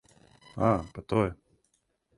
[0.69, 1.31] А, па то је.